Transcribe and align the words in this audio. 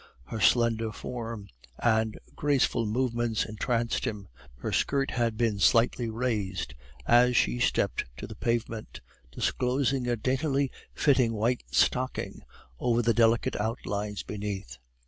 Her 0.23 0.39
slender 0.41 0.91
form 0.91 1.47
and 1.77 2.17
graceful 2.35 2.87
movements 2.87 3.45
entranced 3.45 4.05
him. 4.05 4.29
Her 4.57 4.71
skirt 4.71 5.11
had 5.11 5.37
been 5.37 5.59
slightly 5.59 6.09
raised 6.09 6.73
as 7.05 7.37
she 7.37 7.59
stepped 7.59 8.05
to 8.17 8.25
the 8.25 8.33
pavement, 8.33 9.01
disclosing 9.31 10.07
a 10.07 10.15
daintily 10.15 10.71
fitting 10.95 11.33
white 11.33 11.61
stocking 11.69 12.41
over 12.79 13.03
the 13.03 13.13
delicate 13.13 13.55
outlines 13.57 14.23
beneath. 14.23 14.79